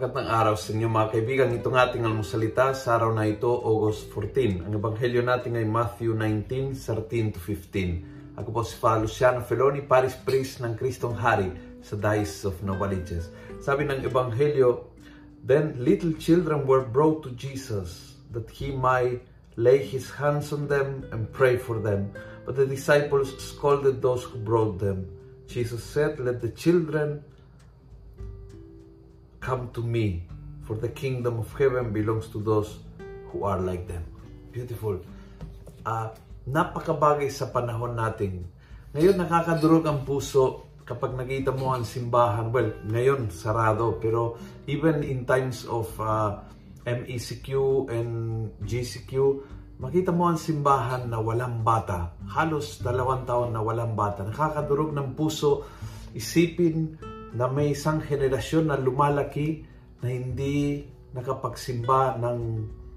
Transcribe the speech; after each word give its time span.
Magandang 0.00 0.32
araw 0.32 0.56
sa 0.56 0.72
inyo 0.72 0.88
mga 0.88 1.12
kaibigan. 1.12 1.52
Itong 1.52 1.76
ating 1.76 2.08
almusalita 2.08 2.72
sa 2.72 2.96
araw 2.96 3.12
na 3.12 3.28
ito, 3.28 3.52
August 3.52 4.08
14. 4.16 4.64
Ang 4.64 4.72
ebanghelyo 4.80 5.20
natin 5.20 5.60
ay 5.60 5.68
Matthew 5.68 6.16
19, 6.16 6.72
13 6.72 7.36
to 7.36 7.40
15. 7.44 8.40
Ako 8.40 8.48
po 8.48 8.64
si 8.64 8.80
Father 8.80 9.04
Luciano 9.04 9.44
Feloni, 9.44 9.84
Paris 9.84 10.16
Priest 10.16 10.64
ng 10.64 10.72
Kristong 10.72 11.12
Hari 11.12 11.52
sa 11.84 12.00
Diocese 12.00 12.48
of 12.48 12.56
Novaliches. 12.64 13.28
Sabi 13.60 13.84
ng 13.84 14.00
ebanghelyo, 14.00 14.88
Then 15.44 15.76
little 15.76 16.16
children 16.16 16.64
were 16.64 16.80
brought 16.80 17.20
to 17.28 17.36
Jesus 17.36 18.16
that 18.32 18.48
he 18.48 18.72
might 18.72 19.20
lay 19.60 19.84
his 19.84 20.08
hands 20.16 20.48
on 20.56 20.64
them 20.64 21.04
and 21.12 21.28
pray 21.28 21.60
for 21.60 21.76
them. 21.76 22.08
But 22.48 22.56
the 22.56 22.64
disciples 22.64 23.36
scolded 23.36 24.00
those 24.00 24.24
who 24.24 24.40
brought 24.40 24.80
them. 24.80 25.12
Jesus 25.44 25.84
said, 25.84 26.16
Let 26.16 26.40
the 26.40 26.56
children 26.56 27.20
come 29.40 29.72
to 29.72 29.82
me, 29.82 30.28
for 30.62 30.76
the 30.76 30.92
kingdom 30.92 31.40
of 31.40 31.48
heaven 31.56 31.90
belongs 31.90 32.28
to 32.30 32.38
those 32.38 32.84
who 33.32 33.42
are 33.42 33.58
like 33.58 33.88
them. 33.88 34.04
Beautiful. 34.52 35.00
Uh, 35.82 36.12
napakabagay 36.46 37.32
sa 37.32 37.48
panahon 37.48 37.96
natin. 37.96 38.46
Ngayon 38.92 39.16
nakakadurog 39.18 39.84
ang 39.88 40.04
puso 40.04 40.70
kapag 40.84 41.14
nakita 41.16 41.54
mo 41.54 41.72
ang 41.72 41.86
simbahan. 41.86 42.50
Well, 42.50 42.74
ngayon 42.86 43.30
sarado, 43.30 43.96
pero 44.02 44.36
even 44.66 45.06
in 45.06 45.24
times 45.24 45.64
of 45.64 45.88
uh, 46.02 46.42
MECQ 46.84 47.48
and 47.88 48.10
GCQ, 48.66 49.12
makita 49.78 50.10
mo 50.10 50.28
ang 50.28 50.36
simbahan 50.36 51.06
na 51.06 51.22
walang 51.22 51.62
bata. 51.62 52.18
Halos 52.34 52.82
dalawang 52.82 53.24
taon 53.24 53.54
na 53.54 53.62
walang 53.62 53.94
bata. 53.94 54.26
Nakakadurog 54.26 54.92
ng 54.92 55.14
puso 55.14 55.64
isipin 56.10 56.98
na 57.34 57.46
may 57.46 57.74
isang 57.74 58.02
henerasyon 58.02 58.70
na 58.70 58.76
lumalaki 58.76 59.62
na 60.02 60.08
hindi 60.10 60.82
nakapagsimba 61.14 62.18
ng, 62.18 62.40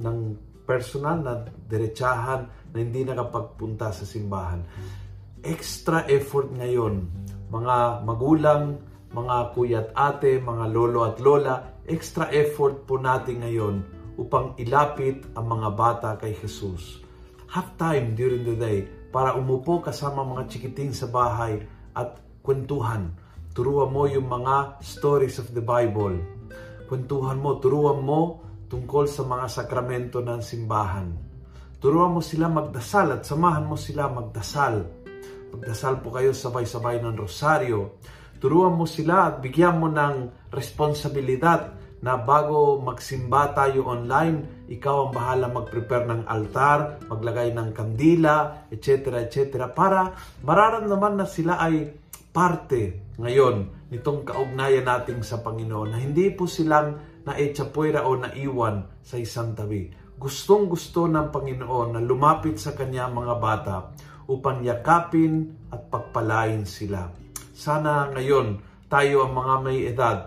ng 0.00 0.18
personal 0.64 1.20
na 1.20 1.44
diretsahan 1.68 2.48
na 2.72 2.76
hindi 2.80 3.04
nakapagpunta 3.04 3.92
sa 3.92 4.04
simbahan. 4.08 4.64
Extra 5.44 6.08
effort 6.08 6.48
ngayon, 6.56 7.04
mga 7.52 7.76
magulang, 8.04 8.80
mga 9.12 9.36
kuya 9.52 9.80
at 9.84 9.90
ate, 9.94 10.40
mga 10.40 10.64
lolo 10.72 11.04
at 11.04 11.20
lola, 11.20 11.84
extra 11.84 12.32
effort 12.32 12.88
po 12.88 12.96
natin 12.96 13.44
ngayon 13.44 13.74
upang 14.16 14.56
ilapit 14.56 15.20
ang 15.36 15.46
mga 15.52 15.68
bata 15.76 16.10
kay 16.16 16.32
Jesus. 16.32 17.04
Have 17.52 17.76
time 17.78 18.16
during 18.18 18.42
the 18.42 18.56
day 18.56 18.88
para 19.14 19.36
umupo 19.36 19.78
kasama 19.78 20.26
mga 20.26 20.50
chikiting 20.50 20.90
sa 20.90 21.06
bahay 21.06 21.62
at 21.94 22.18
kwentuhan 22.42 23.14
Turuan 23.54 23.94
mo 23.94 24.10
yung 24.10 24.26
mga 24.26 24.82
stories 24.82 25.38
of 25.38 25.54
the 25.54 25.62
Bible. 25.62 26.18
Kwentuhan 26.90 27.38
mo, 27.38 27.62
turuan 27.62 28.02
mo 28.02 28.42
tungkol 28.66 29.06
sa 29.06 29.22
mga 29.22 29.46
sakramento 29.46 30.18
ng 30.18 30.42
simbahan. 30.42 31.14
Turuan 31.78 32.18
mo 32.18 32.18
sila 32.18 32.50
magdasal 32.50 33.14
at 33.14 33.22
samahan 33.22 33.62
mo 33.62 33.78
sila 33.78 34.10
magdasal. 34.10 34.82
Magdasal 35.54 36.02
po 36.02 36.10
kayo 36.18 36.34
sabay-sabay 36.34 36.98
ng 36.98 37.14
rosaryo. 37.14 38.02
Turuan 38.42 38.74
mo 38.74 38.90
sila 38.90 39.30
at 39.30 39.34
bigyan 39.38 39.78
mo 39.78 39.86
ng 39.86 40.50
responsibilidad 40.50 41.78
na 42.02 42.18
bago 42.18 42.82
magsimba 42.82 43.54
tayo 43.54 43.86
online, 43.86 44.66
ikaw 44.66 45.08
ang 45.08 45.12
bahala 45.14 45.46
mag-prepare 45.46 46.10
ng 46.10 46.26
altar, 46.26 46.98
maglagay 47.06 47.54
ng 47.54 47.70
kandila, 47.70 48.66
etc. 48.74 49.22
etc. 49.22 49.70
para 49.70 50.10
mararamdaman 50.42 51.22
na 51.22 51.26
sila 51.30 51.56
ay 51.62 52.02
parte 52.34 53.14
ngayon 53.14 53.86
nitong 53.94 54.26
kaugnayan 54.26 54.90
nating 54.90 55.22
sa 55.22 55.38
Panginoon 55.38 55.94
na 55.94 56.02
hindi 56.02 56.34
po 56.34 56.50
silang 56.50 57.22
naetsapuera 57.22 58.10
o 58.10 58.18
naiwan 58.18 58.98
sa 59.06 59.22
isang 59.22 59.54
tabi. 59.54 59.86
Gustong 60.18 60.66
gusto 60.66 61.06
ng 61.06 61.30
Panginoon 61.30 61.94
na 61.94 62.02
lumapit 62.02 62.58
sa 62.58 62.74
kanya 62.74 63.06
mga 63.06 63.34
bata 63.38 63.76
upang 64.26 64.66
yakapin 64.66 65.54
at 65.70 65.86
pagpalain 65.86 66.66
sila. 66.66 67.06
Sana 67.54 68.10
ngayon 68.10 68.58
tayo 68.90 69.30
ang 69.30 69.32
mga 69.38 69.54
may 69.62 69.78
edad, 69.86 70.18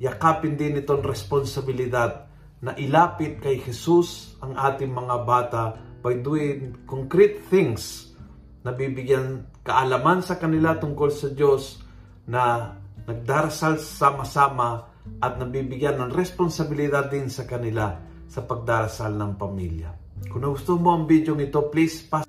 yakapin 0.00 0.56
din 0.56 0.80
itong 0.80 1.04
responsibilidad 1.04 2.32
na 2.64 2.72
ilapit 2.80 3.44
kay 3.44 3.60
Jesus 3.60 4.40
ang 4.40 4.56
ating 4.56 4.88
mga 4.88 5.16
bata 5.28 5.64
by 6.00 6.16
doing 6.16 6.80
concrete 6.88 7.44
things 7.52 8.05
na 8.66 8.74
bibigyan 8.74 9.46
kaalaman 9.62 10.26
sa 10.26 10.34
kanila 10.42 10.74
tungkol 10.74 11.14
sa 11.14 11.30
Diyos 11.30 11.78
na 12.26 12.74
nagdarasal 13.06 13.78
sama-sama 13.78 14.90
at 15.22 15.38
nabibigyan 15.38 16.02
ng 16.02 16.10
responsibilidad 16.10 17.06
din 17.06 17.30
sa 17.30 17.46
kanila 17.46 17.94
sa 18.26 18.42
pagdarasal 18.42 19.14
ng 19.14 19.32
pamilya. 19.38 19.94
Kung 20.26 20.42
gusto 20.42 20.74
mo 20.74 20.98
ang 20.98 21.06
video 21.06 21.38
nito, 21.38 21.70
please 21.70 22.02
pass 22.10 22.26